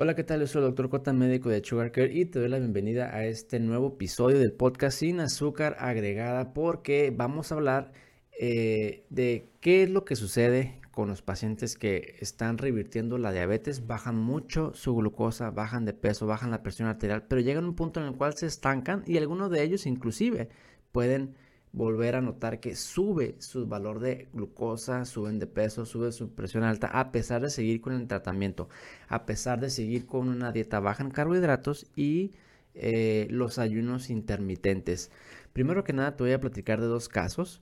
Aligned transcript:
Hola, 0.00 0.14
¿qué 0.14 0.22
tal? 0.22 0.38
Yo 0.38 0.46
soy 0.46 0.62
el 0.62 0.70
Dr. 0.70 0.90
Cota, 0.90 1.12
médico 1.12 1.48
de 1.48 1.60
Sugar 1.64 1.90
Care 1.90 2.12
y 2.12 2.24
te 2.24 2.38
doy 2.38 2.48
la 2.48 2.60
bienvenida 2.60 3.12
a 3.12 3.24
este 3.24 3.58
nuevo 3.58 3.88
episodio 3.88 4.38
del 4.38 4.52
podcast 4.52 5.00
sin 5.00 5.18
azúcar 5.18 5.74
agregada 5.80 6.54
porque 6.54 7.12
vamos 7.12 7.50
a 7.50 7.56
hablar 7.56 7.90
eh, 8.38 9.04
de 9.10 9.50
qué 9.60 9.82
es 9.82 9.90
lo 9.90 10.04
que 10.04 10.14
sucede 10.14 10.80
con 10.92 11.08
los 11.08 11.22
pacientes 11.22 11.76
que 11.76 12.14
están 12.20 12.58
revirtiendo 12.58 13.18
la 13.18 13.32
diabetes, 13.32 13.88
bajan 13.88 14.14
mucho 14.14 14.72
su 14.72 14.94
glucosa, 14.94 15.50
bajan 15.50 15.84
de 15.84 15.94
peso, 15.94 16.28
bajan 16.28 16.52
la 16.52 16.62
presión 16.62 16.86
arterial, 16.86 17.24
pero 17.26 17.40
llegan 17.40 17.64
a 17.64 17.68
un 17.68 17.74
punto 17.74 17.98
en 17.98 18.06
el 18.06 18.14
cual 18.14 18.36
se 18.36 18.46
estancan 18.46 19.02
y 19.04 19.16
algunos 19.16 19.50
de 19.50 19.64
ellos 19.64 19.84
inclusive 19.84 20.48
pueden 20.92 21.34
volver 21.72 22.16
a 22.16 22.20
notar 22.20 22.60
que 22.60 22.74
sube 22.74 23.36
su 23.38 23.66
valor 23.66 24.00
de 24.00 24.28
glucosa, 24.32 25.04
suben 25.04 25.38
de 25.38 25.46
peso, 25.46 25.86
sube 25.86 26.12
su 26.12 26.30
presión 26.34 26.64
alta, 26.64 26.88
a 26.88 27.12
pesar 27.12 27.42
de 27.42 27.50
seguir 27.50 27.80
con 27.80 27.94
el 27.94 28.06
tratamiento, 28.06 28.68
a 29.08 29.26
pesar 29.26 29.60
de 29.60 29.70
seguir 29.70 30.06
con 30.06 30.28
una 30.28 30.52
dieta 30.52 30.80
baja 30.80 31.02
en 31.02 31.10
carbohidratos 31.10 31.86
y 31.96 32.32
eh, 32.74 33.26
los 33.30 33.58
ayunos 33.58 34.10
intermitentes. 34.10 35.10
Primero 35.52 35.84
que 35.84 35.92
nada 35.92 36.16
te 36.16 36.24
voy 36.24 36.32
a 36.32 36.40
platicar 36.40 36.80
de 36.80 36.86
dos 36.86 37.08
casos. 37.08 37.60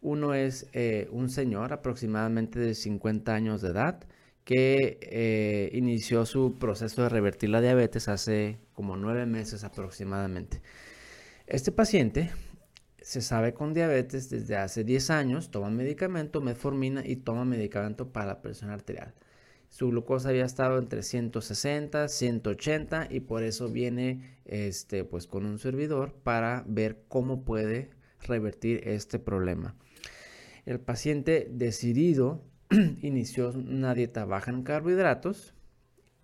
Uno 0.00 0.34
es 0.34 0.68
eh, 0.72 1.08
un 1.10 1.28
señor 1.28 1.72
aproximadamente 1.72 2.58
de 2.58 2.74
50 2.74 3.34
años 3.34 3.60
de 3.62 3.70
edad 3.70 4.00
que 4.44 4.98
eh, 5.02 5.70
inició 5.74 6.24
su 6.24 6.54
proceso 6.58 7.02
de 7.02 7.10
revertir 7.10 7.50
la 7.50 7.60
diabetes 7.60 8.08
hace 8.08 8.58
como 8.72 8.96
nueve 8.96 9.26
meses 9.26 9.64
aproximadamente. 9.64 10.62
Este 11.46 11.70
paciente 11.70 12.30
se 13.08 13.22
sabe 13.22 13.54
con 13.54 13.72
diabetes 13.72 14.28
desde 14.28 14.56
hace 14.56 14.84
10 14.84 15.08
años, 15.08 15.50
toma 15.50 15.70
medicamento, 15.70 16.42
metformina 16.42 17.02
y 17.06 17.16
toma 17.16 17.46
medicamento 17.46 18.12
para 18.12 18.26
la 18.26 18.42
presión 18.42 18.68
arterial. 18.68 19.14
Su 19.70 19.88
glucosa 19.88 20.28
había 20.28 20.44
estado 20.44 20.76
entre 20.76 21.02
160, 21.02 22.06
180 22.08 23.08
y 23.08 23.20
por 23.20 23.44
eso 23.44 23.70
viene 23.70 24.36
este, 24.44 25.04
pues, 25.04 25.26
con 25.26 25.46
un 25.46 25.58
servidor 25.58 26.16
para 26.22 26.64
ver 26.66 27.02
cómo 27.08 27.46
puede 27.46 27.88
revertir 28.20 28.86
este 28.86 29.18
problema. 29.18 29.74
El 30.66 30.78
paciente 30.78 31.48
decidido 31.50 32.44
inició 33.00 33.48
una 33.52 33.94
dieta 33.94 34.26
baja 34.26 34.50
en 34.50 34.64
carbohidratos 34.64 35.54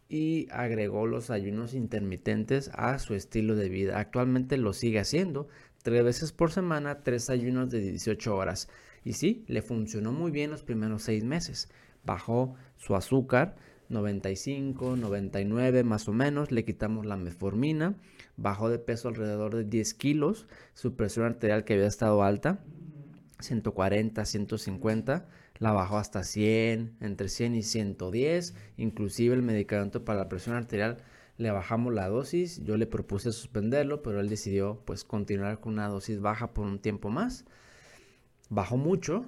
y 0.09 0.49
agregó 0.51 1.07
los 1.07 1.31
ayunos 1.31 1.75
intermitentes 1.75 2.71
a 2.75 2.99
su 2.99 3.15
estilo 3.15 3.57
de 3.57 3.69
vida. 3.69 3.99
Actualmente 3.99 4.57
lo 4.57 4.73
sigue 4.73 5.01
haciendo, 5.01 5.49
tres 5.83 6.05
veces 6.05 6.33
por 6.33 6.53
semana, 6.53 7.03
tres 7.03 7.31
ayunos 7.31 7.71
de 7.71 7.81
18 7.81 8.35
horas. 8.37 8.69
Y 9.05 9.15
sí, 9.15 9.45
le 9.49 9.63
funcionó 9.63 10.13
muy 10.13 10.31
bien 10.31 10.51
los 10.51 10.63
primeros 10.63 11.03
seis 11.03 11.25
meses. 11.25 11.69
Bajó 12.05 12.55
su 12.77 12.97
azúcar, 12.97 13.57
95, 13.89 14.97
99 14.97 15.85
más 15.85 16.09
o 16.09 16.13
menos, 16.13 16.51
le 16.51 16.65
quitamos 16.65 17.07
la 17.07 17.17
metformina, 17.17 17.97
bajó 18.37 18.71
de 18.71 18.79
peso 18.79 19.09
alrededor 19.09 19.55
de 19.55 19.65
10 19.65 19.95
kilos, 19.95 20.47
su 20.73 20.97
presión 20.97 21.27
arterial 21.27 21.65
que 21.65 21.75
había 21.75 21.87
estado 21.87 22.23
alta, 22.23 22.65
140, 23.41 24.25
150, 24.25 25.29
la 25.59 25.73
bajó 25.73 25.99
hasta 25.99 26.25
100, 26.25 26.97
entre 27.01 27.29
100 27.29 27.55
y 27.55 27.63
110, 27.63 28.55
inclusive 28.77 29.35
el 29.35 29.43
medicamento 29.43 30.05
para 30.05 30.19
la 30.19 30.29
presión 30.29 30.57
arterial 30.57 30.99
le 31.37 31.51
bajamos 31.51 31.93
la 31.93 32.09
dosis, 32.09 32.63
yo 32.65 32.77
le 32.77 32.87
propuse 32.87 33.33
suspenderlo, 33.33 34.03
pero 34.03 34.21
él 34.21 34.29
decidió 34.29 34.83
pues 34.85 35.05
continuar 35.05 35.61
con 35.61 35.75
una 35.75 35.89
dosis 35.89 36.21
baja 36.21 36.55
por 36.55 36.67
un 36.67 36.79
tiempo 36.79 37.11
más. 37.11 37.45
Bajó 38.51 38.77
mucho, 38.77 39.27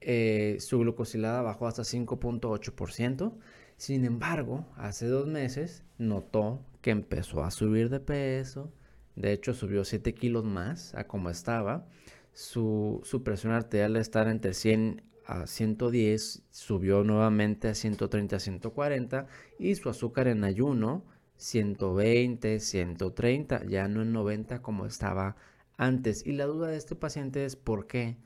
eh, 0.00 0.58
su 0.60 0.78
glucosilada 0.78 1.42
bajó 1.42 1.66
hasta 1.66 1.82
5.8%. 1.82 3.32
Sin 3.76 4.04
embargo, 4.04 4.66
hace 4.76 5.06
dos 5.06 5.26
meses 5.26 5.82
notó 5.98 6.60
que 6.82 6.90
empezó 6.90 7.42
a 7.42 7.50
subir 7.50 7.90
de 7.90 7.98
peso. 7.98 8.72
De 9.16 9.32
hecho, 9.32 9.54
subió 9.54 9.84
7 9.84 10.14
kilos 10.14 10.44
más 10.44 10.94
a 10.94 11.08
como 11.08 11.30
estaba. 11.30 11.88
Su, 12.32 13.00
su 13.04 13.22
presión 13.24 13.52
arterial 13.52 13.96
estar 13.96 14.28
entre 14.28 14.54
100 14.54 15.02
a 15.26 15.46
110, 15.46 16.42
subió 16.50 17.04
nuevamente 17.04 17.68
a 17.68 17.74
130, 17.74 18.38
140 18.38 19.26
y 19.58 19.74
su 19.74 19.88
azúcar 19.88 20.28
en 20.28 20.44
ayuno 20.44 21.04
120, 21.36 22.60
130, 22.60 23.64
ya 23.66 23.88
no 23.88 24.02
en 24.02 24.12
90 24.12 24.62
como 24.62 24.86
estaba 24.86 25.36
antes. 25.76 26.26
Y 26.26 26.32
la 26.32 26.46
duda 26.46 26.68
de 26.68 26.76
este 26.76 26.94
paciente 26.94 27.44
es 27.44 27.56
por 27.56 27.86
qué, 27.86 28.16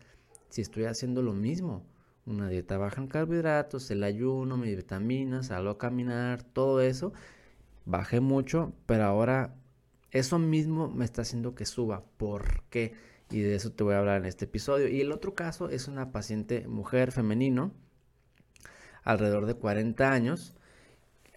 si 0.49 0.61
estoy 0.61 0.85
haciendo 0.85 1.23
lo 1.23 1.33
mismo, 1.33 1.85
una 2.27 2.49
dieta 2.49 2.77
baja 2.77 3.01
en 3.01 3.09
carbohidratos, 3.09 3.91
el 3.91 4.03
ayuno, 4.03 4.57
mis 4.57 4.77
vitaminas, 4.77 5.47
salgo 5.47 5.71
a 5.71 5.79
caminar, 5.79 6.43
todo 6.43 6.81
eso, 6.81 7.13
bajé 7.87 8.21
mucho, 8.21 8.73
pero 8.87 9.05
ahora 9.05 9.55
eso 10.11 10.39
mismo 10.39 10.89
me 10.89 11.05
está 11.05 11.23
haciendo 11.23 11.55
que 11.55 11.67
suba. 11.67 12.05
¿Por 12.19 12.63
qué? 12.71 12.95
Y 13.31 13.41
de 13.41 13.55
eso 13.55 13.73
te 13.73 13.85
voy 13.85 13.95
a 13.95 13.99
hablar 13.99 14.21
en 14.21 14.27
este 14.27 14.47
episodio. 14.47 14.89
Y 14.89 15.01
el 15.01 15.13
otro 15.13 15.35
caso 15.35 15.69
es 15.69 15.89
una 15.89 16.13
paciente 16.13 16.67
mujer 16.67 17.13
femenino, 17.13 17.75
alrededor 19.05 19.47
de 19.47 19.55
40 19.55 20.13
años, 20.13 20.55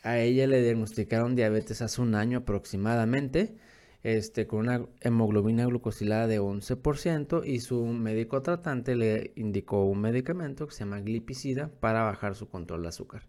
a 0.03 0.17
ella 0.17 0.47
le 0.47 0.61
diagnosticaron 0.63 1.35
diabetes 1.35 1.81
hace 1.81 2.01
un 2.01 2.15
año 2.15 2.39
aproximadamente, 2.39 3.55
este, 4.03 4.47
con 4.47 4.61
una 4.61 4.87
hemoglobina 4.99 5.65
glucosilada 5.65 6.25
de 6.25 6.39
11% 6.39 7.43
y 7.45 7.59
su 7.59 7.85
médico 7.85 8.41
tratante 8.41 8.95
le 8.95 9.31
indicó 9.35 9.85
un 9.85 10.01
medicamento 10.01 10.65
que 10.67 10.73
se 10.73 10.79
llama 10.79 11.01
glipicida 11.01 11.69
para 11.79 12.01
bajar 12.01 12.33
su 12.33 12.49
control 12.49 12.81
de 12.81 12.87
azúcar. 12.87 13.27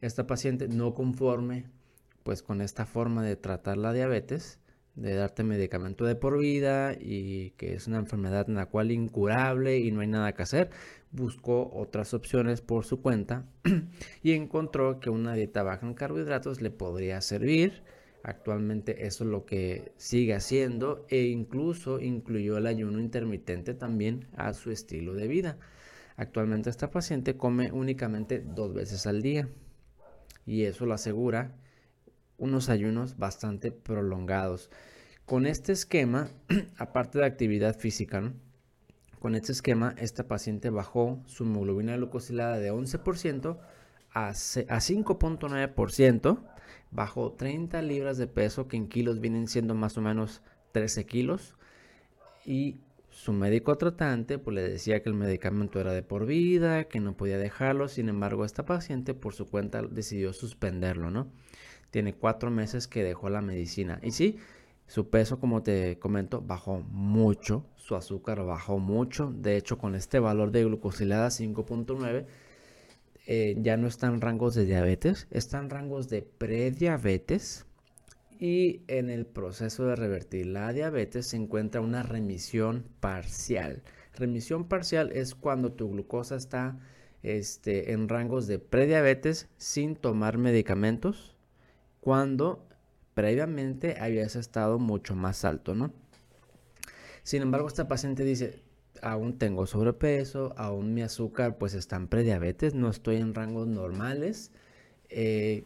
Esta 0.00 0.26
paciente 0.26 0.68
no 0.68 0.94
conforme 0.94 1.66
pues 2.22 2.42
con 2.42 2.60
esta 2.60 2.86
forma 2.86 3.24
de 3.24 3.34
tratar 3.34 3.78
la 3.78 3.92
diabetes, 3.92 4.60
de 4.94 5.14
darte 5.14 5.42
medicamento 5.42 6.04
de 6.04 6.14
por 6.14 6.38
vida 6.38 6.94
y 6.98 7.50
que 7.52 7.74
es 7.74 7.86
una 7.86 7.98
enfermedad 7.98 8.48
en 8.48 8.56
la 8.56 8.66
cual 8.66 8.90
incurable 8.90 9.78
y 9.78 9.90
no 9.90 10.00
hay 10.00 10.06
nada 10.06 10.32
que 10.32 10.42
hacer, 10.42 10.70
buscó 11.10 11.70
otras 11.72 12.12
opciones 12.14 12.60
por 12.60 12.84
su 12.84 13.00
cuenta 13.00 13.46
y 14.22 14.32
encontró 14.32 15.00
que 15.00 15.10
una 15.10 15.34
dieta 15.34 15.62
baja 15.62 15.86
en 15.86 15.94
carbohidratos 15.94 16.60
le 16.60 16.70
podría 16.70 17.20
servir. 17.20 17.82
Actualmente 18.22 19.06
eso 19.06 19.24
es 19.24 19.30
lo 19.30 19.46
que 19.46 19.92
sigue 19.96 20.34
haciendo 20.34 21.06
e 21.08 21.22
incluso 21.22 21.98
incluyó 21.98 22.58
el 22.58 22.66
ayuno 22.66 23.00
intermitente 23.00 23.74
también 23.74 24.28
a 24.36 24.52
su 24.52 24.70
estilo 24.70 25.14
de 25.14 25.26
vida. 25.26 25.58
Actualmente 26.16 26.70
esta 26.70 26.90
paciente 26.90 27.36
come 27.36 27.72
únicamente 27.72 28.40
dos 28.40 28.74
veces 28.74 29.06
al 29.06 29.22
día 29.22 29.48
y 30.46 30.64
eso 30.64 30.86
lo 30.86 30.94
asegura 30.94 31.56
unos 32.38 32.68
ayunos 32.68 33.18
bastante 33.18 33.72
prolongados. 33.72 34.70
Con 35.26 35.46
este 35.46 35.72
esquema, 35.72 36.28
aparte 36.76 37.18
de 37.18 37.26
actividad 37.26 37.78
física, 37.78 38.32
con 39.18 39.34
este 39.36 39.52
esquema, 39.52 39.94
esta 39.98 40.26
paciente 40.26 40.70
bajó 40.70 41.22
su 41.26 41.44
hemoglobina 41.44 41.96
glucosilada 41.96 42.58
de 42.58 42.72
11% 42.72 43.58
a 44.14 44.32
5.9%, 44.32 46.38
bajó 46.90 47.32
30 47.32 47.82
libras 47.82 48.18
de 48.18 48.26
peso, 48.26 48.66
que 48.66 48.76
en 48.76 48.88
kilos 48.88 49.20
vienen 49.20 49.46
siendo 49.46 49.74
más 49.74 49.96
o 49.96 50.00
menos 50.00 50.42
13 50.72 51.06
kilos, 51.06 51.56
y 52.44 52.80
su 53.10 53.32
médico 53.32 53.76
tratante 53.76 54.38
pues 54.38 54.54
le 54.54 54.62
decía 54.62 55.02
que 55.02 55.10
el 55.10 55.14
medicamento 55.14 55.80
era 55.80 55.92
de 55.92 56.02
por 56.02 56.26
vida, 56.26 56.84
que 56.84 56.98
no 56.98 57.16
podía 57.16 57.38
dejarlo, 57.38 57.88
sin 57.88 58.08
embargo 58.08 58.44
esta 58.44 58.64
paciente 58.64 59.14
por 59.14 59.34
su 59.34 59.46
cuenta 59.46 59.82
decidió 59.82 60.32
suspenderlo, 60.32 61.10
¿no? 61.10 61.30
Tiene 61.92 62.14
cuatro 62.14 62.50
meses 62.50 62.88
que 62.88 63.04
dejó 63.04 63.28
la 63.28 63.42
medicina. 63.42 64.00
Y 64.02 64.12
sí, 64.12 64.38
su 64.86 65.10
peso, 65.10 65.38
como 65.38 65.62
te 65.62 65.98
comento, 65.98 66.40
bajó 66.40 66.80
mucho, 66.80 67.66
su 67.76 67.94
azúcar 67.94 68.42
bajó 68.44 68.78
mucho. 68.78 69.30
De 69.30 69.58
hecho, 69.58 69.76
con 69.76 69.94
este 69.94 70.18
valor 70.18 70.52
de 70.52 70.64
glucosilada 70.64 71.28
5.9, 71.28 72.24
eh, 73.26 73.56
ya 73.58 73.76
no 73.76 73.86
está 73.86 74.06
en 74.06 74.22
rangos 74.22 74.54
de 74.54 74.64
diabetes, 74.64 75.28
está 75.30 75.58
en 75.58 75.68
rangos 75.68 76.08
de 76.08 76.22
prediabetes. 76.22 77.66
Y 78.40 78.80
en 78.88 79.10
el 79.10 79.26
proceso 79.26 79.84
de 79.84 79.94
revertir 79.94 80.46
la 80.46 80.72
diabetes 80.72 81.26
se 81.26 81.36
encuentra 81.36 81.82
una 81.82 82.02
remisión 82.02 82.84
parcial. 83.00 83.82
Remisión 84.16 84.64
parcial 84.64 85.12
es 85.12 85.34
cuando 85.34 85.72
tu 85.72 85.90
glucosa 85.90 86.36
está 86.36 86.78
este, 87.22 87.92
en 87.92 88.08
rangos 88.08 88.46
de 88.46 88.58
prediabetes 88.58 89.48
sin 89.58 89.94
tomar 89.94 90.38
medicamentos 90.38 91.36
cuando 92.02 92.66
previamente 93.14 93.96
habías 94.00 94.34
estado 94.34 94.80
mucho 94.80 95.14
más 95.14 95.44
alto, 95.44 95.76
¿no? 95.76 95.92
Sin 97.22 97.42
embargo, 97.42 97.68
esta 97.68 97.86
paciente 97.86 98.24
dice, 98.24 98.60
aún 99.00 99.38
tengo 99.38 99.66
sobrepeso, 99.66 100.52
aún 100.56 100.94
mi 100.94 101.02
azúcar 101.02 101.58
pues 101.58 101.74
está 101.74 101.94
en 101.94 102.08
prediabetes, 102.08 102.74
no 102.74 102.90
estoy 102.90 103.16
en 103.16 103.34
rangos 103.34 103.68
normales, 103.68 104.50
eh, 105.10 105.62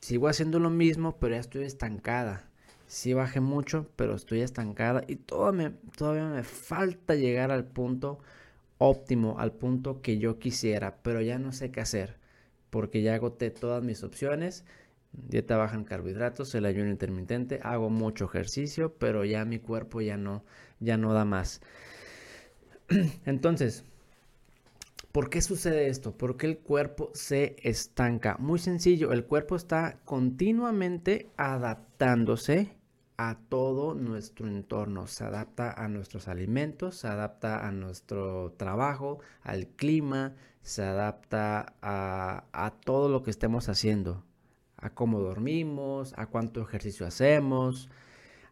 sigo 0.00 0.28
haciendo 0.28 0.60
lo 0.60 0.70
mismo, 0.70 1.16
pero 1.18 1.34
ya 1.34 1.40
estoy 1.40 1.64
estancada. 1.64 2.48
Sí 2.86 3.12
bajé 3.12 3.40
mucho, 3.40 3.88
pero 3.96 4.14
estoy 4.14 4.42
estancada 4.42 5.02
y 5.08 5.16
todavía 5.16 6.28
me 6.28 6.44
falta 6.44 7.16
llegar 7.16 7.50
al 7.50 7.64
punto 7.64 8.20
óptimo, 8.78 9.40
al 9.40 9.50
punto 9.52 10.02
que 10.02 10.18
yo 10.18 10.38
quisiera, 10.38 10.98
pero 11.02 11.20
ya 11.20 11.40
no 11.40 11.50
sé 11.50 11.72
qué 11.72 11.80
hacer, 11.80 12.16
porque 12.70 13.02
ya 13.02 13.14
agoté 13.14 13.50
todas 13.50 13.82
mis 13.82 14.04
opciones 14.04 14.64
Dieta 15.12 15.56
baja 15.56 15.76
en 15.76 15.84
carbohidratos, 15.84 16.54
el 16.54 16.66
ayuno 16.66 16.90
intermitente, 16.90 17.60
hago 17.62 17.90
mucho 17.90 18.26
ejercicio, 18.26 18.94
pero 18.94 19.24
ya 19.24 19.44
mi 19.44 19.58
cuerpo 19.58 20.00
ya 20.00 20.16
no, 20.16 20.44
ya 20.78 20.96
no 20.96 21.12
da 21.12 21.24
más. 21.24 21.60
Entonces, 23.26 23.84
¿Por 25.12 25.28
qué 25.28 25.42
sucede 25.42 25.88
esto? 25.88 26.16
Porque 26.16 26.46
el 26.46 26.58
cuerpo 26.58 27.10
se 27.14 27.56
estanca. 27.64 28.36
Muy 28.38 28.60
sencillo, 28.60 29.10
el 29.12 29.24
cuerpo 29.24 29.56
está 29.56 29.98
continuamente 30.04 31.30
adaptándose 31.36 32.76
a 33.16 33.36
todo 33.48 33.94
nuestro 33.94 34.46
entorno. 34.46 35.08
Se 35.08 35.24
adapta 35.24 35.72
a 35.72 35.88
nuestros 35.88 36.28
alimentos, 36.28 36.96
se 36.98 37.08
adapta 37.08 37.66
a 37.66 37.72
nuestro 37.72 38.52
trabajo, 38.52 39.18
al 39.42 39.66
clima, 39.66 40.36
se 40.62 40.84
adapta 40.84 41.74
a, 41.82 42.44
a 42.52 42.70
todo 42.70 43.08
lo 43.08 43.24
que 43.24 43.32
estemos 43.32 43.68
haciendo. 43.68 44.24
A 44.80 44.90
cómo 44.90 45.20
dormimos, 45.20 46.14
a 46.16 46.26
cuánto 46.26 46.62
ejercicio 46.62 47.06
hacemos. 47.06 47.88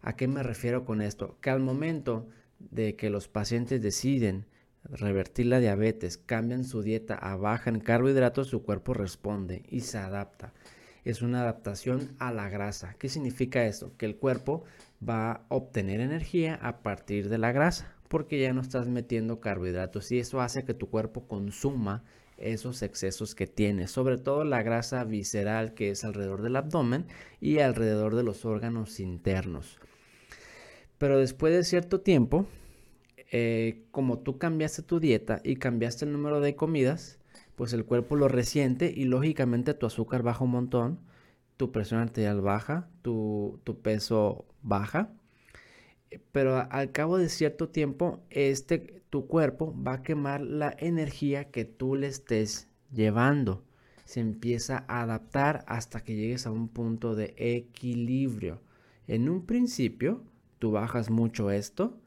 ¿A 0.02 0.16
qué 0.16 0.28
me 0.28 0.42
refiero 0.42 0.84
con 0.84 1.02
esto? 1.02 1.36
Que 1.40 1.50
al 1.50 1.60
momento 1.60 2.28
de 2.58 2.96
que 2.96 3.10
los 3.10 3.28
pacientes 3.28 3.82
deciden 3.82 4.46
revertir 4.84 5.46
la 5.46 5.60
diabetes, 5.60 6.18
cambian 6.18 6.64
su 6.64 6.82
dieta 6.82 7.14
a 7.14 7.36
baja 7.36 7.70
en 7.70 7.80
carbohidratos, 7.80 8.48
su 8.48 8.62
cuerpo 8.62 8.94
responde 8.94 9.62
y 9.68 9.80
se 9.80 9.98
adapta. 9.98 10.52
Es 11.04 11.22
una 11.22 11.42
adaptación 11.42 12.14
a 12.18 12.32
la 12.32 12.48
grasa. 12.48 12.94
¿Qué 12.98 13.08
significa 13.08 13.66
esto? 13.66 13.92
Que 13.96 14.06
el 14.06 14.16
cuerpo 14.16 14.64
va 15.06 15.32
a 15.32 15.44
obtener 15.48 16.00
energía 16.00 16.54
a 16.56 16.82
partir 16.82 17.28
de 17.28 17.38
la 17.38 17.52
grasa, 17.52 17.94
porque 18.08 18.40
ya 18.40 18.52
no 18.52 18.60
estás 18.60 18.88
metiendo 18.88 19.40
carbohidratos 19.40 20.10
y 20.12 20.18
eso 20.18 20.40
hace 20.40 20.64
que 20.64 20.74
tu 20.74 20.90
cuerpo 20.90 21.26
consuma 21.26 22.02
esos 22.38 22.82
excesos 22.82 23.34
que 23.34 23.46
tiene, 23.46 23.88
sobre 23.88 24.18
todo 24.18 24.44
la 24.44 24.62
grasa 24.62 25.04
visceral 25.04 25.74
que 25.74 25.90
es 25.90 26.04
alrededor 26.04 26.42
del 26.42 26.56
abdomen 26.56 27.06
y 27.40 27.58
alrededor 27.58 28.16
de 28.16 28.22
los 28.22 28.44
órganos 28.44 29.00
internos. 29.00 29.78
Pero 30.98 31.18
después 31.18 31.52
de 31.52 31.64
cierto 31.64 32.00
tiempo, 32.00 32.46
eh, 33.30 33.84
como 33.90 34.18
tú 34.18 34.38
cambiaste 34.38 34.82
tu 34.82 35.00
dieta 35.00 35.40
y 35.44 35.56
cambiaste 35.56 36.04
el 36.04 36.12
número 36.12 36.40
de 36.40 36.56
comidas, 36.56 37.18
pues 37.54 37.72
el 37.72 37.84
cuerpo 37.84 38.16
lo 38.16 38.28
resiente 38.28 38.92
y 38.94 39.04
lógicamente 39.04 39.74
tu 39.74 39.86
azúcar 39.86 40.22
baja 40.22 40.44
un 40.44 40.52
montón, 40.52 41.00
tu 41.56 41.72
presión 41.72 42.00
arterial 42.00 42.40
baja, 42.40 42.88
tu, 43.02 43.60
peso 43.82 44.46
baja. 44.62 45.10
Pero 46.32 46.66
al 46.70 46.92
cabo 46.92 47.18
de 47.18 47.28
cierto 47.28 47.68
tiempo, 47.68 48.20
este, 48.30 48.97
tu 49.10 49.26
cuerpo 49.26 49.74
va 49.82 49.94
a 49.94 50.02
quemar 50.02 50.40
la 50.40 50.74
energía 50.78 51.50
que 51.50 51.64
tú 51.64 51.94
le 51.94 52.08
estés 52.08 52.68
llevando. 52.92 53.64
Se 54.04 54.20
empieza 54.20 54.84
a 54.88 55.02
adaptar 55.02 55.64
hasta 55.66 56.02
que 56.02 56.16
llegues 56.16 56.46
a 56.46 56.50
un 56.50 56.68
punto 56.68 57.14
de 57.14 57.34
equilibrio. 57.36 58.60
En 59.06 59.28
un 59.28 59.44
principio, 59.46 60.22
tú 60.58 60.70
bajas 60.70 61.10
mucho 61.10 61.50
esto, 61.50 61.98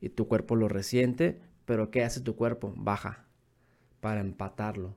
y 0.00 0.08
tu 0.08 0.28
cuerpo 0.28 0.56
lo 0.56 0.68
resiente, 0.68 1.40
pero 1.66 1.90
¿qué 1.90 2.02
hace 2.02 2.20
tu 2.20 2.34
cuerpo? 2.36 2.72
Baja 2.76 3.26
para 4.00 4.20
empatarlo. 4.20 4.96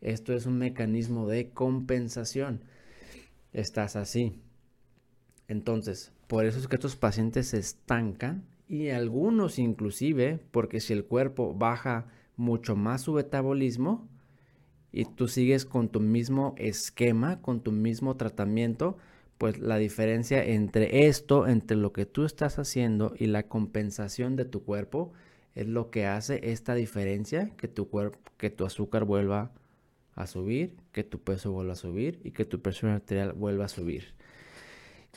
Esto 0.00 0.32
es 0.32 0.46
un 0.46 0.58
mecanismo 0.58 1.28
de 1.28 1.50
compensación. 1.50 2.64
Estás 3.52 3.94
así. 3.94 4.40
Entonces, 5.48 6.12
por 6.26 6.46
eso 6.46 6.58
es 6.58 6.66
que 6.66 6.76
estos 6.76 6.96
pacientes 6.96 7.48
se 7.48 7.58
estancan 7.58 8.44
y 8.72 8.88
algunos 8.88 9.58
inclusive, 9.58 10.40
porque 10.50 10.80
si 10.80 10.94
el 10.94 11.04
cuerpo 11.04 11.52
baja 11.52 12.06
mucho 12.36 12.74
más 12.74 13.02
su 13.02 13.12
metabolismo 13.12 14.08
y 14.90 15.04
tú 15.04 15.28
sigues 15.28 15.66
con 15.66 15.90
tu 15.90 16.00
mismo 16.00 16.54
esquema, 16.56 17.42
con 17.42 17.60
tu 17.60 17.70
mismo 17.70 18.16
tratamiento, 18.16 18.96
pues 19.36 19.58
la 19.58 19.76
diferencia 19.76 20.42
entre 20.42 21.06
esto, 21.06 21.46
entre 21.46 21.76
lo 21.76 21.92
que 21.92 22.06
tú 22.06 22.24
estás 22.24 22.58
haciendo 22.58 23.12
y 23.18 23.26
la 23.26 23.42
compensación 23.42 24.36
de 24.36 24.46
tu 24.46 24.64
cuerpo, 24.64 25.12
es 25.54 25.68
lo 25.68 25.90
que 25.90 26.06
hace 26.06 26.40
esta 26.42 26.74
diferencia, 26.74 27.50
que 27.58 27.68
tu 27.68 27.90
cuerpo, 27.90 28.18
que 28.38 28.48
tu 28.48 28.64
azúcar 28.64 29.04
vuelva 29.04 29.52
a 30.14 30.26
subir, 30.26 30.76
que 30.92 31.04
tu 31.04 31.20
peso 31.20 31.52
vuelva 31.52 31.74
a 31.74 31.76
subir 31.76 32.20
y 32.24 32.30
que 32.30 32.46
tu 32.46 32.62
presión 32.62 32.92
arterial 32.92 33.34
vuelva 33.34 33.66
a 33.66 33.68
subir. 33.68 34.14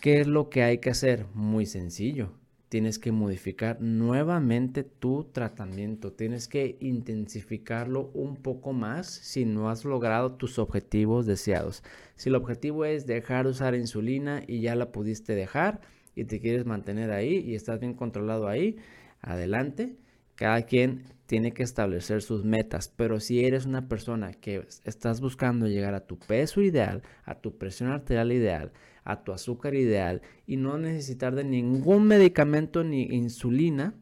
¿Qué 0.01 0.19
es 0.19 0.27
lo 0.27 0.49
que 0.49 0.61
hay 0.63 0.79
que 0.79 0.89
hacer? 0.89 1.25
Muy 1.33 1.65
sencillo 1.65 2.33
tienes 2.69 2.99
que 2.99 3.11
modificar 3.11 3.79
nuevamente 3.79 4.83
tu 4.83 5.25
tratamiento, 5.25 6.11
tienes 6.11 6.47
que 6.47 6.77
intensificarlo 6.79 8.09
un 8.13 8.37
poco 8.37 8.73
más 8.73 9.07
si 9.07 9.45
no 9.45 9.69
has 9.69 9.85
logrado 9.85 10.33
tus 10.33 10.59
objetivos 10.59 11.25
deseados. 11.25 11.83
Si 12.15 12.29
el 12.29 12.35
objetivo 12.35 12.85
es 12.85 13.05
dejar 13.05 13.45
de 13.45 13.51
usar 13.51 13.75
insulina 13.75 14.41
y 14.47 14.61
ya 14.61 14.75
la 14.75 14.91
pudiste 14.91 15.35
dejar 15.35 15.81
y 16.15 16.25
te 16.25 16.39
quieres 16.39 16.65
mantener 16.65 17.11
ahí 17.11 17.37
y 17.37 17.55
estás 17.55 17.79
bien 17.79 17.93
controlado 17.93 18.47
ahí, 18.47 18.77
adelante. 19.21 19.95
Cada 20.35 20.63
quien 20.63 21.03
tiene 21.25 21.53
que 21.53 21.63
establecer 21.63 22.21
sus 22.21 22.43
metas, 22.43 22.91
pero 22.95 23.19
si 23.19 23.45
eres 23.45 23.65
una 23.65 23.87
persona 23.87 24.33
que 24.33 24.65
estás 24.83 25.21
buscando 25.21 25.67
llegar 25.67 25.93
a 25.93 26.05
tu 26.05 26.19
peso 26.19 26.61
ideal, 26.61 27.01
a 27.23 27.35
tu 27.35 27.57
presión 27.57 27.89
arterial 27.89 28.31
ideal, 28.31 28.71
a 29.05 29.23
tu 29.23 29.31
azúcar 29.31 29.75
ideal 29.75 30.21
y 30.45 30.57
no 30.57 30.77
necesitar 30.77 31.35
de 31.35 31.45
ningún 31.45 32.07
medicamento 32.07 32.83
ni 32.83 33.03
insulina, 33.03 33.93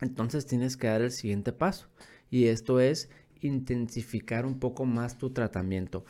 entonces 0.00 0.46
tienes 0.46 0.76
que 0.76 0.88
dar 0.88 1.02
el 1.02 1.12
siguiente 1.12 1.52
paso. 1.52 1.86
Y 2.30 2.46
esto 2.46 2.80
es 2.80 3.10
intensificar 3.40 4.46
un 4.46 4.58
poco 4.58 4.86
más 4.86 5.18
tu 5.18 5.30
tratamiento. 5.30 6.04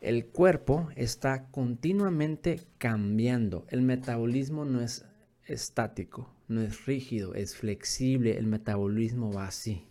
El 0.00 0.26
cuerpo 0.26 0.88
está 0.96 1.46
continuamente 1.50 2.60
cambiando. 2.78 3.66
El 3.68 3.82
metabolismo 3.82 4.64
no 4.64 4.80
es 4.80 5.04
estático, 5.46 6.34
no 6.48 6.60
es 6.62 6.86
rígido, 6.86 7.34
es 7.34 7.54
flexible. 7.54 8.36
El 8.36 8.46
metabolismo 8.46 9.32
va 9.32 9.46
así. 9.46 9.86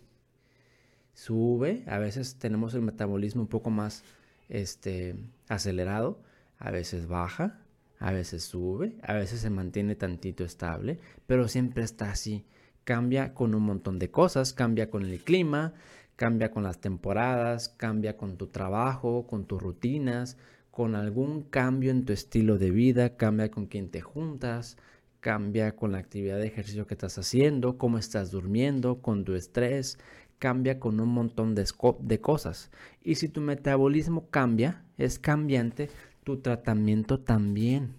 Sube, 1.14 1.84
a 1.86 1.98
veces 1.98 2.36
tenemos 2.36 2.74
el 2.74 2.82
metabolismo 2.82 3.42
un 3.42 3.48
poco 3.48 3.70
más 3.70 4.04
este, 4.48 5.16
acelerado, 5.48 6.22
a 6.58 6.70
veces 6.70 7.06
baja, 7.06 7.60
a 8.00 8.12
veces 8.12 8.42
sube, 8.42 8.96
a 9.02 9.12
veces 9.12 9.40
se 9.40 9.50
mantiene 9.50 9.94
tantito 9.94 10.42
estable, 10.42 10.98
pero 11.26 11.46
siempre 11.48 11.84
está 11.84 12.10
así. 12.10 12.46
Cambia 12.84 13.34
con 13.34 13.54
un 13.54 13.62
montón 13.62 13.98
de 13.98 14.10
cosas, 14.10 14.54
cambia 14.54 14.90
con 14.90 15.04
el 15.04 15.22
clima, 15.22 15.74
cambia 16.16 16.50
con 16.50 16.62
las 16.62 16.80
temporadas, 16.80 17.68
cambia 17.68 18.16
con 18.16 18.38
tu 18.38 18.46
trabajo, 18.46 19.26
con 19.26 19.44
tus 19.44 19.62
rutinas, 19.62 20.38
con 20.70 20.94
algún 20.94 21.42
cambio 21.42 21.90
en 21.90 22.06
tu 22.06 22.14
estilo 22.14 22.56
de 22.56 22.70
vida, 22.70 23.16
cambia 23.16 23.50
con 23.50 23.66
quién 23.66 23.90
te 23.90 24.00
juntas, 24.00 24.78
cambia 25.20 25.76
con 25.76 25.92
la 25.92 25.98
actividad 25.98 26.38
de 26.38 26.46
ejercicio 26.46 26.86
que 26.86 26.94
estás 26.94 27.18
haciendo, 27.18 27.76
cómo 27.76 27.98
estás 27.98 28.30
durmiendo, 28.30 29.02
con 29.02 29.24
tu 29.24 29.34
estrés, 29.34 29.98
cambia 30.38 30.80
con 30.80 31.00
un 31.00 31.10
montón 31.10 31.54
de, 31.54 31.66
de 32.00 32.20
cosas. 32.20 32.70
Y 33.02 33.16
si 33.16 33.28
tu 33.28 33.42
metabolismo 33.42 34.30
cambia, 34.30 34.84
es 34.96 35.18
cambiante, 35.18 35.90
tu 36.24 36.38
tratamiento 36.38 37.20
también 37.20 37.94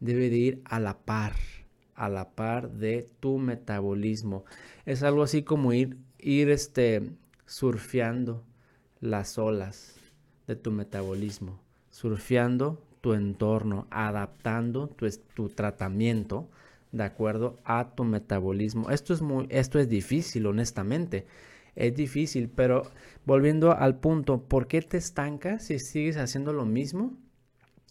debe 0.00 0.30
de 0.30 0.36
ir 0.36 0.62
a 0.64 0.80
la 0.80 0.98
par, 0.98 1.32
a 1.94 2.08
la 2.08 2.30
par 2.30 2.70
de 2.70 3.08
tu 3.20 3.38
metabolismo. 3.38 4.44
Es 4.86 5.02
algo 5.02 5.22
así 5.22 5.42
como 5.42 5.72
ir, 5.72 5.96
ir 6.18 6.50
este, 6.50 7.10
surfeando 7.46 8.44
las 9.00 9.38
olas 9.38 9.96
de 10.46 10.56
tu 10.56 10.70
metabolismo, 10.70 11.58
surfeando 11.90 12.82
tu 13.00 13.14
entorno, 13.14 13.86
adaptando 13.90 14.88
tu, 14.88 15.06
tu 15.34 15.48
tratamiento 15.48 16.48
de 16.92 17.04
acuerdo 17.04 17.58
a 17.64 17.94
tu 17.94 18.04
metabolismo. 18.04 18.90
Esto 18.90 19.12
es 19.12 19.20
muy, 19.20 19.46
esto 19.50 19.78
es 19.78 19.88
difícil, 19.88 20.46
honestamente. 20.46 21.26
Es 21.76 21.96
difícil, 21.96 22.48
pero 22.48 22.84
volviendo 23.26 23.72
al 23.76 23.98
punto, 23.98 24.42
¿por 24.42 24.68
qué 24.68 24.80
te 24.80 24.96
estancas 24.96 25.66
si 25.66 25.78
sigues 25.80 26.16
haciendo 26.16 26.52
lo 26.52 26.64
mismo? 26.64 27.16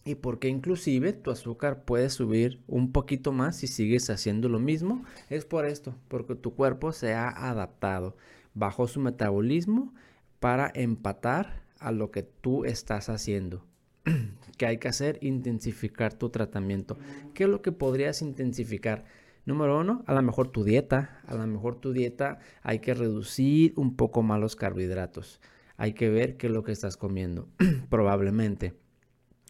Y 0.04 0.16
porque 0.16 0.48
inclusive 0.48 1.12
tu 1.12 1.30
azúcar 1.30 1.84
puede 1.84 2.10
subir 2.10 2.60
un 2.66 2.92
poquito 2.92 3.32
más 3.32 3.56
si 3.56 3.66
sigues 3.66 4.10
haciendo 4.10 4.48
lo 4.48 4.58
mismo. 4.58 5.02
Es 5.30 5.44
por 5.44 5.64
esto, 5.64 5.94
porque 6.08 6.34
tu 6.34 6.54
cuerpo 6.54 6.92
se 6.92 7.14
ha 7.14 7.28
adaptado 7.28 8.16
bajo 8.52 8.86
su 8.86 9.00
metabolismo 9.00 9.94
para 10.40 10.70
empatar 10.74 11.62
a 11.80 11.90
lo 11.90 12.10
que 12.10 12.22
tú 12.22 12.64
estás 12.64 13.08
haciendo. 13.08 13.64
¿Qué 14.58 14.66
hay 14.66 14.78
que 14.78 14.88
hacer? 14.88 15.18
Intensificar 15.22 16.14
tu 16.14 16.28
tratamiento. 16.28 16.98
¿Qué 17.32 17.44
es 17.44 17.50
lo 17.50 17.62
que 17.62 17.72
podrías 17.72 18.20
intensificar? 18.20 19.04
Número 19.46 19.80
uno, 19.80 20.04
a 20.06 20.14
lo 20.14 20.22
mejor 20.22 20.48
tu 20.48 20.64
dieta. 20.64 21.20
A 21.26 21.34
lo 21.34 21.46
mejor 21.46 21.76
tu 21.76 21.92
dieta 21.92 22.38
hay 22.62 22.78
que 22.80 22.94
reducir 22.94 23.72
un 23.76 23.96
poco 23.96 24.22
más 24.22 24.38
los 24.38 24.54
carbohidratos. 24.54 25.40
Hay 25.76 25.94
que 25.94 26.10
ver 26.10 26.36
qué 26.36 26.46
es 26.46 26.52
lo 26.52 26.62
que 26.62 26.72
estás 26.72 26.96
comiendo. 26.96 27.48
Probablemente. 27.90 28.83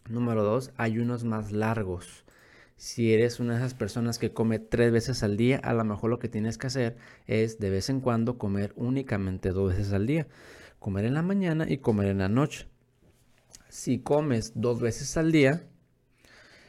Número 0.07 0.43
dos, 0.43 0.71
ayunos 0.77 1.23
más 1.23 1.51
largos. 1.51 2.25
Si 2.77 3.13
eres 3.13 3.39
una 3.39 3.53
de 3.53 3.59
esas 3.59 3.73
personas 3.73 4.19
que 4.19 4.33
come 4.33 4.59
tres 4.59 4.91
veces 4.91 5.23
al 5.23 5.35
día, 5.35 5.57
a 5.63 5.73
lo 5.73 5.83
mejor 5.83 6.11
lo 6.11 6.19
que 6.19 6.29
tienes 6.29 6.59
que 6.59 6.67
hacer 6.67 6.97
es 7.25 7.57
de 7.57 7.71
vez 7.71 7.89
en 7.89 8.01
cuando 8.01 8.37
comer 8.37 8.73
únicamente 8.75 9.49
dos 9.49 9.71
veces 9.71 9.93
al 9.93 10.05
día. 10.05 10.27
Comer 10.77 11.05
en 11.05 11.15
la 11.15 11.23
mañana 11.23 11.65
y 11.67 11.77
comer 11.77 12.07
en 12.07 12.19
la 12.19 12.29
noche. 12.29 12.67
Si 13.69 13.99
comes 13.99 14.51
dos 14.55 14.79
veces 14.79 15.17
al 15.17 15.31
día, 15.31 15.63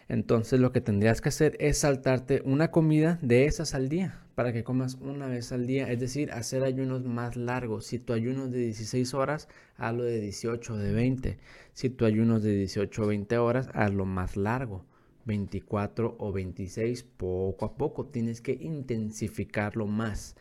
entonces 0.09 0.59
lo 0.59 0.73
que 0.73 0.81
tendrías 0.81 1.21
que 1.21 1.29
hacer 1.29 1.57
es 1.61 1.79
saltarte 1.79 2.41
una 2.45 2.71
comida 2.71 3.19
de 3.21 3.45
esas 3.45 3.75
al 3.75 3.89
día 3.89 4.26
para 4.37 4.53
que 4.53 4.65
comas 4.65 4.99
una 5.01 5.29
vez 5.29 5.51
al 5.51 5.67
día, 5.67 5.91
es 5.91 5.99
decir, 5.99 6.31
hacer 6.31 6.63
ayunos 6.63 7.03
más 7.05 7.37
largos. 7.37 7.87
Si 7.87 7.99
tu 7.99 8.13
ayuno 8.13 8.45
es 8.45 8.53
de 8.53 8.59
16 8.59 9.15
horas, 9.15 9.49
hazlo 9.79 10.05
de 10.05 10.21
18 10.21 10.77
de 10.77 10.93
20. 10.93 11.39
Si 11.73 11.89
tu 11.89 12.05
ayuno 12.05 12.37
es 12.37 12.43
de 12.43 12.55
18 12.55 13.03
o 13.03 13.07
20 13.07 13.39
horas, 13.39 13.71
hazlo 13.73 14.05
más 14.05 14.37
largo. 14.37 14.85
24 15.25 16.17
o 16.19 16.33
26 16.33 17.03
poco 17.17 17.65
a 17.65 17.77
poco. 17.79 18.05
Tienes 18.05 18.43
que 18.43 18.53
intensificarlo 18.53 19.87
más. 19.87 20.37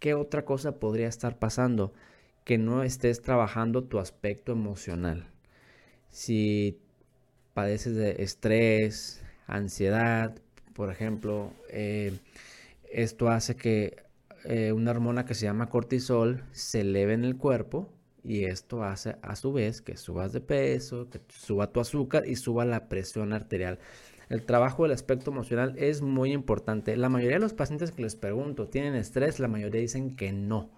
¿Qué 0.00 0.14
otra 0.14 0.44
cosa 0.44 0.80
podría 0.80 1.06
estar 1.06 1.38
pasando? 1.38 1.92
Que 2.42 2.58
no 2.58 2.82
estés 2.82 3.22
trabajando 3.22 3.84
tu 3.84 4.00
aspecto 4.00 4.50
emocional. 4.50 5.28
Si 6.10 6.76
padeces 7.54 7.94
de 7.94 8.20
estrés, 8.20 9.22
ansiedad, 9.46 10.34
por 10.74 10.90
ejemplo, 10.90 11.52
eh, 11.70 12.18
esto 12.90 13.28
hace 13.28 13.56
que 13.56 14.02
eh, 14.44 14.72
una 14.72 14.92
hormona 14.92 15.24
que 15.24 15.34
se 15.34 15.46
llama 15.46 15.68
cortisol 15.68 16.44
se 16.52 16.80
eleve 16.80 17.14
en 17.14 17.24
el 17.24 17.36
cuerpo 17.36 17.92
y 18.24 18.44
esto 18.44 18.84
hace 18.84 19.16
a 19.22 19.36
su 19.36 19.52
vez 19.52 19.80
que 19.80 19.96
subas 19.96 20.32
de 20.32 20.40
peso, 20.40 21.08
que 21.10 21.20
suba 21.28 21.72
tu 21.72 21.80
azúcar 21.80 22.26
y 22.26 22.36
suba 22.36 22.64
la 22.64 22.88
presión 22.88 23.32
arterial. 23.32 23.78
El 24.28 24.44
trabajo 24.44 24.82
del 24.82 24.92
aspecto 24.92 25.30
emocional 25.30 25.74
es 25.78 26.02
muy 26.02 26.32
importante. 26.32 26.96
La 26.96 27.08
mayoría 27.08 27.36
de 27.36 27.42
los 27.42 27.54
pacientes 27.54 27.92
que 27.92 28.02
les 28.02 28.16
pregunto, 28.16 28.68
¿tienen 28.68 28.94
estrés? 28.94 29.40
La 29.40 29.48
mayoría 29.48 29.80
dicen 29.80 30.16
que 30.16 30.32
no. 30.32 30.70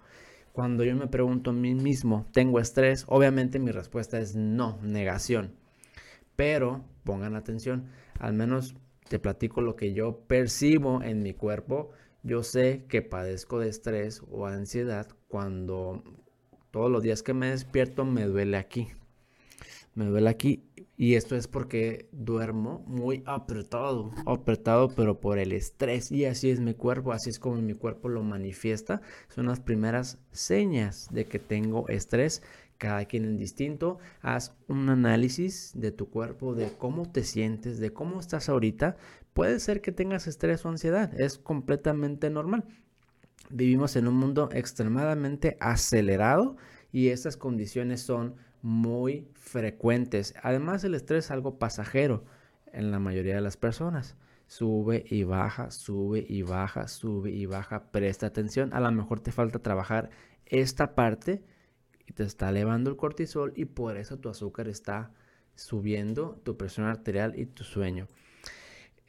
Cuando 0.53 0.83
yo 0.83 0.95
me 0.95 1.07
pregunto 1.07 1.49
a 1.49 1.53
mí 1.53 1.75
mismo, 1.75 2.25
¿tengo 2.31 2.59
estrés? 2.59 3.05
Obviamente 3.07 3.59
mi 3.59 3.71
respuesta 3.71 4.19
es 4.19 4.35
no, 4.35 4.79
negación. 4.81 5.53
Pero 6.35 6.85
pongan 7.03 7.35
atención, 7.35 7.87
al 8.19 8.33
menos 8.33 8.75
te 9.11 9.19
platico 9.19 9.59
lo 9.59 9.75
que 9.75 9.91
yo 9.91 10.21
percibo 10.25 11.03
en 11.03 11.21
mi 11.21 11.33
cuerpo. 11.33 11.89
Yo 12.23 12.43
sé 12.43 12.85
que 12.87 13.01
padezco 13.01 13.59
de 13.59 13.67
estrés 13.67 14.21
o 14.31 14.45
ansiedad 14.45 15.05
cuando 15.27 16.01
todos 16.71 16.89
los 16.89 17.03
días 17.03 17.21
que 17.21 17.33
me 17.33 17.49
despierto 17.49 18.05
me 18.05 18.23
duele 18.23 18.55
aquí. 18.55 18.87
Me 19.95 20.05
duele 20.05 20.29
aquí 20.29 20.63
y 20.95 21.15
esto 21.15 21.35
es 21.35 21.49
porque 21.49 22.07
duermo 22.13 22.85
muy 22.87 23.21
apretado, 23.25 24.13
apretado 24.25 24.87
pero 24.95 25.19
por 25.19 25.39
el 25.39 25.51
estrés 25.51 26.09
y 26.09 26.23
así 26.23 26.49
es 26.49 26.61
mi 26.61 26.73
cuerpo, 26.73 27.11
así 27.11 27.31
es 27.31 27.37
como 27.37 27.57
mi 27.57 27.73
cuerpo 27.73 28.07
lo 28.07 28.23
manifiesta. 28.23 29.01
Son 29.27 29.47
las 29.47 29.59
primeras 29.59 30.19
señas 30.31 31.09
de 31.11 31.25
que 31.25 31.37
tengo 31.37 31.85
estrés 31.89 32.43
cada 32.81 33.05
quien 33.05 33.25
en 33.25 33.37
distinto, 33.37 33.99
haz 34.23 34.55
un 34.67 34.89
análisis 34.89 35.71
de 35.75 35.91
tu 35.91 36.09
cuerpo, 36.09 36.55
de 36.55 36.71
cómo 36.79 37.11
te 37.11 37.23
sientes, 37.23 37.77
de 37.79 37.93
cómo 37.93 38.19
estás 38.19 38.49
ahorita. 38.49 38.97
Puede 39.33 39.59
ser 39.59 39.81
que 39.81 39.91
tengas 39.91 40.25
estrés 40.25 40.65
o 40.65 40.69
ansiedad, 40.69 41.13
es 41.21 41.37
completamente 41.37 42.31
normal. 42.31 42.65
Vivimos 43.51 43.95
en 43.97 44.07
un 44.07 44.15
mundo 44.15 44.49
extremadamente 44.51 45.57
acelerado 45.59 46.57
y 46.91 47.09
estas 47.09 47.37
condiciones 47.37 48.01
son 48.01 48.33
muy 48.63 49.27
frecuentes. 49.35 50.33
Además, 50.41 50.83
el 50.83 50.95
estrés 50.95 51.25
es 51.25 51.31
algo 51.31 51.59
pasajero 51.59 52.25
en 52.73 52.89
la 52.89 52.97
mayoría 52.97 53.35
de 53.35 53.41
las 53.41 53.57
personas. 53.57 54.17
Sube 54.47 55.05
y 55.07 55.23
baja, 55.23 55.69
sube 55.69 56.25
y 56.27 56.41
baja, 56.41 56.87
sube 56.87 57.29
y 57.29 57.45
baja. 57.45 57.91
Presta 57.91 58.25
atención. 58.25 58.73
A 58.73 58.79
lo 58.79 58.91
mejor 58.91 59.19
te 59.19 59.31
falta 59.31 59.59
trabajar 59.59 60.09
esta 60.47 60.95
parte 60.95 61.43
te 62.11 62.23
está 62.23 62.49
elevando 62.49 62.89
el 62.89 62.97
cortisol 62.97 63.53
y 63.55 63.65
por 63.65 63.97
eso 63.97 64.17
tu 64.17 64.29
azúcar 64.29 64.67
está 64.67 65.11
subiendo, 65.55 66.39
tu 66.43 66.57
presión 66.57 66.87
arterial 66.87 67.37
y 67.37 67.45
tu 67.45 67.63
sueño. 67.63 68.07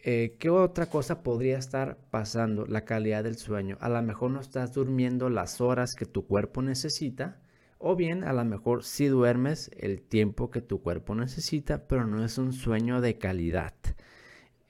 Eh, 0.05 0.37
¿Qué 0.41 0.51
otra 0.51 0.87
cosa 0.87 1.23
podría 1.23 1.59
estar 1.59 1.97
pasando? 2.11 2.67
La 2.67 2.85
calidad 2.85 3.23
del 3.23 3.37
sueño. 3.37 3.79
A 3.81 3.89
lo 3.89 4.03
mejor 4.03 4.33
no 4.33 4.41
estás 4.41 4.73
durmiendo 4.73 5.31
las 5.31 5.61
horas 5.61 5.95
que 5.95 6.07
tu 6.07 6.27
cuerpo 6.27 6.61
necesita. 6.61 7.41
O 7.79 7.95
bien 7.97 8.25
a 8.25 8.33
lo 8.33 8.45
mejor 8.45 8.85
sí 8.85 9.07
duermes 9.07 9.71
el 9.77 10.03
tiempo 10.03 10.51
que 10.51 10.61
tu 10.61 10.83
cuerpo 10.83 11.15
necesita, 11.15 11.87
pero 11.87 12.07
no 12.07 12.25
es 12.25 12.39
un 12.39 12.53
sueño 12.53 13.01
de 13.01 13.19
calidad. 13.19 13.75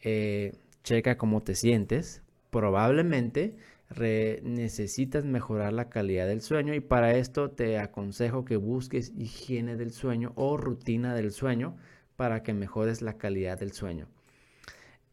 Eh, 0.01 0.55
checa 0.83 1.17
cómo 1.17 1.43
te 1.43 1.55
sientes. 1.55 2.23
Probablemente 2.51 3.57
necesitas 4.01 5.25
mejorar 5.25 5.73
la 5.73 5.89
calidad 5.89 6.27
del 6.27 6.41
sueño 6.41 6.75
y 6.75 6.81
para 6.81 7.17
esto 7.17 7.51
te 7.51 7.79
aconsejo 7.79 8.45
que 8.45 8.57
busques 8.57 9.13
higiene 9.17 9.77
del 9.77 9.93
sueño 9.93 10.33
o 10.37 10.57
rutina 10.57 11.15
del 11.15 11.33
sueño 11.33 11.77
para 12.17 12.43
que 12.43 12.55
mejores 12.55 13.03
la 13.03 13.19
calidad 13.19 13.59
del 13.59 13.73
sueño. 13.73 14.09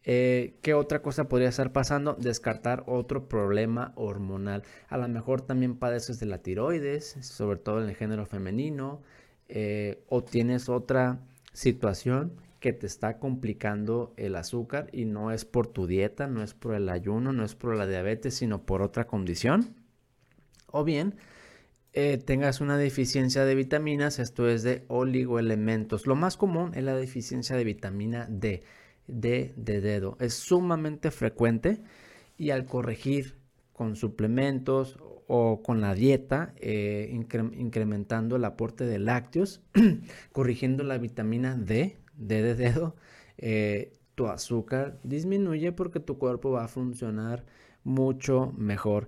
Eh, 0.04 0.56
¿Qué 0.62 0.74
otra 0.74 1.02
cosa 1.02 1.28
podría 1.28 1.50
estar 1.50 1.72
pasando? 1.72 2.14
Descartar 2.14 2.84
otro 2.88 3.28
problema 3.28 3.94
hormonal. 3.96 4.64
A 4.88 4.98
lo 4.98 5.08
mejor 5.08 5.42
también 5.42 5.76
padeces 5.76 6.20
de 6.20 6.26
la 6.26 6.40
tiroides, 6.40 7.18
sobre 7.22 7.60
todo 7.60 7.84
en 7.84 7.90
el 7.90 7.96
género 7.96 8.26
femenino, 8.26 9.02
eh, 9.50 10.04
o 10.08 10.24
tienes 10.24 10.70
otra 10.70 11.20
situación 11.54 12.34
que 12.60 12.74
te 12.74 12.88
está 12.88 13.20
complicando 13.20 14.14
el 14.18 14.36
azúcar 14.36 14.90
y 14.92 15.06
no 15.06 15.32
es 15.32 15.46
por 15.46 15.68
tu 15.68 15.88
dieta, 15.88 16.28
no 16.28 16.44
es 16.44 16.54
por 16.54 16.76
el 16.76 16.90
ayuno, 16.90 17.34
no 17.34 17.46
es 17.46 17.56
por 17.56 17.76
la 17.76 17.88
diabetes, 17.88 18.36
sino 18.36 18.66
por 18.66 18.82
otra 18.82 19.08
condición. 19.08 19.76
O 20.68 20.84
bien 20.84 21.16
eh, 21.94 22.18
tengas 22.18 22.62
una 22.62 22.78
deficiencia 22.78 23.46
de 23.46 23.56
vitaminas, 23.56 24.20
esto 24.20 24.48
es 24.48 24.64
de 24.64 24.84
oligoelementos. 24.88 26.06
Lo 26.06 26.16
más 26.16 26.38
común 26.38 26.72
es 26.76 26.84
la 26.84 26.96
deficiencia 26.96 27.56
de 27.56 27.64
vitamina 27.64 28.28
D, 28.30 28.64
D 29.08 29.54
de 29.56 29.82
dedo. 29.82 30.18
Es 30.20 30.36
sumamente 30.36 31.12
frecuente 31.12 31.82
y 32.38 32.52
al 32.52 32.66
corregir 32.66 33.38
con 33.74 33.96
suplementos 33.96 35.00
o 35.28 35.62
con 35.64 35.80
la 35.80 35.94
dieta, 35.94 36.54
eh, 36.58 37.10
incrementando 37.12 38.36
el 38.36 38.46
aporte 38.46 38.86
de 38.86 39.00
lácteos, 39.00 39.62
corrigiendo 40.32 40.84
la 40.84 40.98
vitamina 40.98 41.56
De 42.20 42.54
dedo, 42.54 42.96
eh, 43.38 43.94
tu 44.16 44.28
azúcar 44.28 45.00
disminuye 45.04 45.72
porque 45.72 46.02
tu 46.02 46.18
cuerpo 46.18 46.52
va 46.52 46.66
a 46.66 46.68
funcionar 46.68 47.46
mucho 47.84 48.54
mejor. 48.58 49.08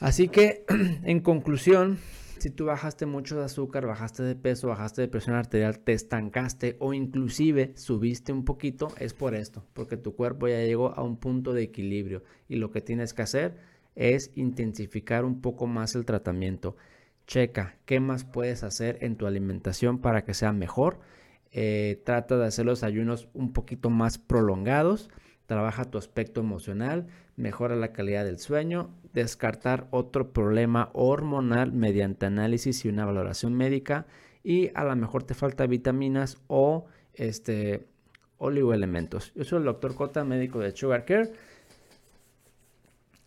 Así 0.00 0.28
que, 0.28 0.64
en 1.04 1.20
conclusión, 1.20 1.98
si 2.38 2.50
tú 2.50 2.66
bajaste 2.66 3.06
mucho 3.06 3.38
de 3.38 3.46
azúcar, 3.46 3.86
bajaste 3.86 4.22
de 4.22 4.36
peso, 4.36 4.68
bajaste 4.68 5.00
de 5.00 5.08
presión 5.08 5.34
arterial, 5.34 5.80
te 5.80 5.94
estancaste 5.94 6.76
o 6.78 6.92
inclusive 6.94 7.72
subiste 7.74 8.32
un 8.32 8.44
poquito, 8.44 8.88
es 9.00 9.14
por 9.14 9.34
esto, 9.34 9.64
porque 9.72 9.96
tu 9.96 10.14
cuerpo 10.14 10.46
ya 10.46 10.60
llegó 10.60 10.94
a 10.94 11.02
un 11.02 11.16
punto 11.16 11.52
de 11.52 11.62
equilibrio 11.62 12.22
y 12.48 12.56
lo 12.56 12.70
que 12.70 12.80
tienes 12.82 13.14
que 13.14 13.22
hacer 13.22 13.56
es 13.96 14.30
intensificar 14.36 15.24
un 15.24 15.40
poco 15.40 15.66
más 15.66 15.94
el 15.96 16.04
tratamiento. 16.04 16.76
Checa 17.26 17.76
qué 17.86 17.98
más 17.98 18.24
puedes 18.24 18.62
hacer 18.62 18.98
en 19.00 19.16
tu 19.16 19.26
alimentación 19.26 19.98
para 19.98 20.24
que 20.24 20.34
sea 20.34 20.52
mejor 20.52 21.00
eh, 21.52 22.02
trata 22.04 22.36
de 22.36 22.46
hacer 22.46 22.66
los 22.66 22.82
ayunos 22.82 23.28
un 23.34 23.52
poquito 23.52 23.90
más 23.90 24.18
prolongados, 24.18 25.10
trabaja 25.46 25.84
tu 25.84 25.98
aspecto 25.98 26.40
emocional, 26.40 27.06
mejora 27.36 27.76
la 27.76 27.92
calidad 27.92 28.24
del 28.24 28.38
sueño, 28.38 28.90
descartar 29.14 29.86
otro 29.90 30.32
problema 30.32 30.90
hormonal 30.92 31.72
mediante 31.72 32.26
análisis 32.26 32.84
y 32.84 32.88
una 32.88 33.06
valoración 33.06 33.54
médica 33.54 34.06
y 34.44 34.70
a 34.74 34.84
lo 34.84 34.94
mejor 34.96 35.22
te 35.24 35.34
falta 35.34 35.66
vitaminas 35.66 36.38
o 36.46 36.86
este 37.14 37.86
oligoelementos. 38.38 39.32
Yo 39.34 39.44
soy 39.44 39.58
el 39.58 39.64
doctor 39.64 39.94
Cota, 39.94 40.24
médico 40.24 40.60
de 40.60 40.74
Sugar 40.74 41.04
Care. 41.04 41.32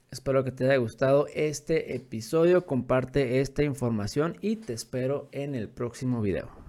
Espero 0.10 0.44
que 0.44 0.52
te 0.52 0.66
haya 0.66 0.78
gustado 0.78 1.28
este 1.34 1.96
episodio, 1.96 2.66
comparte 2.66 3.40
esta 3.40 3.64
información 3.64 4.38
y 4.42 4.58
te 4.58 4.74
espero 4.74 5.30
en 5.32 5.56
el 5.56 5.70
próximo 5.70 6.22
video. 6.22 6.61